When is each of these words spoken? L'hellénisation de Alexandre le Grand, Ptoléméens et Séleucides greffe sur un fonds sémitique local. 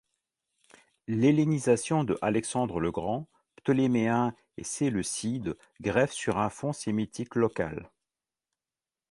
L'hellénisation 1.07 2.03
de 2.03 2.17
Alexandre 2.23 2.79
le 2.79 2.89
Grand, 2.89 3.29
Ptoléméens 3.57 4.33
et 4.57 4.63
Séleucides 4.63 5.55
greffe 5.79 6.11
sur 6.13 6.39
un 6.39 6.49
fonds 6.49 6.73
sémitique 6.73 7.35
local. 7.35 7.91